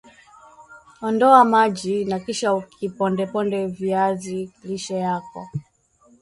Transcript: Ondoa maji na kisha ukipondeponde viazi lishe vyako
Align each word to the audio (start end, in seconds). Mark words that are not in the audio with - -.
Ondoa 1.01 1.45
maji 1.45 2.05
na 2.05 2.19
kisha 2.19 2.53
ukipondeponde 2.53 3.65
viazi 3.67 4.49
lishe 4.63 4.93
vyako 4.95 5.49